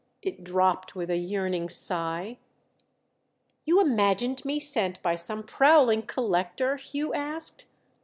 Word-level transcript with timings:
It 0.23 0.43
dropped 0.43 0.95
with 0.95 1.11
a 1.11 1.17
yearning 1.17 1.69
sigh. 1.69 2.39
"You 3.65 3.79
imagined 3.79 4.43
me 4.43 4.59
sent 4.59 4.99
by 5.03 5.15
some 5.15 5.43
prowling 5.43 6.01
collector?" 6.07 6.77
Hugh 6.77 7.13
asked. 7.13 7.67